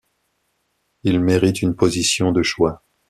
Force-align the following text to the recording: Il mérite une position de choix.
Il 1.03 1.19
mérite 1.19 1.61
une 1.61 1.75
position 1.75 2.31
de 2.31 2.41
choix. 2.41 2.83